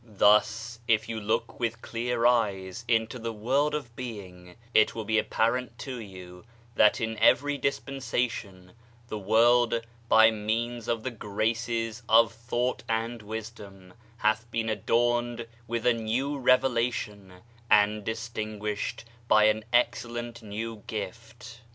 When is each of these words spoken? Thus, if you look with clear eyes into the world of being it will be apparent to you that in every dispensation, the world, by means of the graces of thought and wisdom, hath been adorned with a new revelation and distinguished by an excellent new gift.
Thus, 0.03 0.79
if 0.87 1.07
you 1.07 1.19
look 1.21 1.59
with 1.59 1.83
clear 1.83 2.25
eyes 2.25 2.83
into 2.87 3.19
the 3.19 3.31
world 3.31 3.75
of 3.75 3.95
being 3.95 4.55
it 4.73 4.95
will 4.95 5.05
be 5.05 5.19
apparent 5.19 5.77
to 5.77 5.99
you 5.99 6.43
that 6.73 6.99
in 6.99 7.19
every 7.19 7.55
dispensation, 7.59 8.71
the 9.09 9.19
world, 9.19 9.85
by 10.09 10.31
means 10.31 10.87
of 10.87 11.03
the 11.03 11.11
graces 11.11 12.01
of 12.09 12.31
thought 12.33 12.81
and 12.89 13.21
wisdom, 13.21 13.93
hath 14.17 14.49
been 14.49 14.69
adorned 14.69 15.45
with 15.67 15.85
a 15.85 15.93
new 15.93 16.35
revelation 16.35 17.33
and 17.69 18.03
distinguished 18.03 19.05
by 19.27 19.43
an 19.43 19.63
excellent 19.71 20.41
new 20.41 20.81
gift. 20.87 21.61